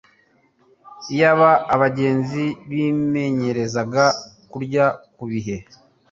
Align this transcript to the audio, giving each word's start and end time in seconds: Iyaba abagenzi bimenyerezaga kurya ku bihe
Iyaba 1.13 1.49
abagenzi 1.73 2.43
bimenyerezaga 2.69 4.03
kurya 4.51 4.85
ku 5.15 5.23
bihe 5.31 5.55